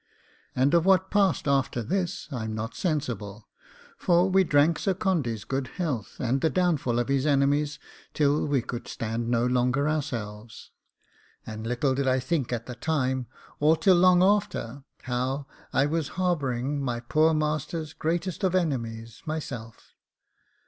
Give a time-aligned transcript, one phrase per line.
[0.55, 3.47] And of what passed after this I'm not sensible,
[3.97, 7.77] for we drank Sir Candy's good health and the downfall of his enemies
[8.15, 10.71] till we could stand no longer ourselves.
[11.45, 13.27] And little did I think at the time,
[13.59, 19.93] or till long after, how I was harbouring my poor master's greatest of enemies myself.